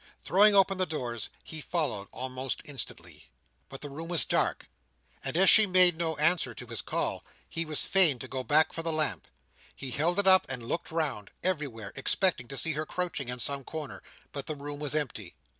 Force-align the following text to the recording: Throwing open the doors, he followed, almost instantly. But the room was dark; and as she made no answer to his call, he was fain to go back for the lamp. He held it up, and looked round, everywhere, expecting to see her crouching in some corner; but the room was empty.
Throwing 0.23 0.55
open 0.55 0.79
the 0.79 0.87
doors, 0.87 1.29
he 1.43 1.61
followed, 1.61 2.07
almost 2.11 2.63
instantly. 2.65 3.29
But 3.69 3.81
the 3.81 3.89
room 3.91 4.07
was 4.07 4.25
dark; 4.25 4.67
and 5.23 5.37
as 5.37 5.47
she 5.47 5.67
made 5.67 5.95
no 5.95 6.17
answer 6.17 6.55
to 6.55 6.65
his 6.65 6.81
call, 6.81 7.23
he 7.47 7.65
was 7.65 7.85
fain 7.87 8.17
to 8.17 8.27
go 8.27 8.43
back 8.43 8.73
for 8.73 8.81
the 8.81 8.91
lamp. 8.91 9.27
He 9.75 9.91
held 9.91 10.17
it 10.17 10.25
up, 10.25 10.47
and 10.49 10.65
looked 10.65 10.89
round, 10.89 11.29
everywhere, 11.43 11.93
expecting 11.95 12.47
to 12.47 12.57
see 12.57 12.71
her 12.71 12.85
crouching 12.87 13.29
in 13.29 13.37
some 13.39 13.63
corner; 13.63 14.01
but 14.31 14.47
the 14.47 14.55
room 14.55 14.79
was 14.79 14.95
empty. 14.95 15.35